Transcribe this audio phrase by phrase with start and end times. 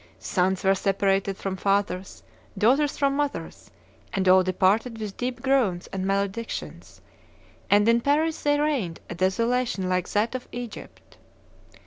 [0.17, 2.23] Sons were separated from fathers,
[2.57, 3.69] daughters from mothers,
[4.11, 7.01] and all departed with deep groans and maledictions,
[7.69, 11.17] and in Paris there reigned a desolation like that of Egypt.